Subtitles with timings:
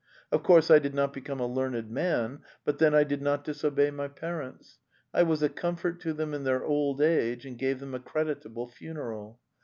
[0.31, 3.91] Of course, I did not become a learned man, but then I did not disobey
[3.91, 4.79] my parents;
[5.13, 8.67] I was a comfort to them in their old age and gave them a creditable
[8.67, 9.39] funeral.